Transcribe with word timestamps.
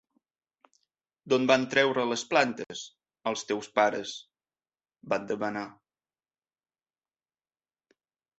D'on 1.33 1.43
van 1.51 1.65
treure 1.73 2.05
les 2.11 2.23
plantes, 2.31 2.81
els 3.33 3.45
teus 3.51 3.69
pares? 3.81 4.15
—va 5.13 5.21
demanar. 5.35 5.65